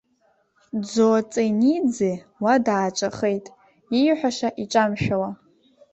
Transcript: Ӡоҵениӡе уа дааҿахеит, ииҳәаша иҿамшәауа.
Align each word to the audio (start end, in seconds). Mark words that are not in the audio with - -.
Ӡоҵениӡе 0.91 2.13
уа 2.43 2.55
дааҿахеит, 2.65 3.45
ииҳәаша 3.99 4.49
иҿамшәауа. 4.63 5.29